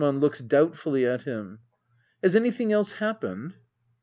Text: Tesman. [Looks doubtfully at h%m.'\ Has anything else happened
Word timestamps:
Tesman. 0.03 0.19
[Looks 0.19 0.39
doubtfully 0.39 1.05
at 1.05 1.21
h%m.'\ 1.27 1.59
Has 2.23 2.35
anything 2.35 2.73
else 2.73 2.93
happened 2.93 3.53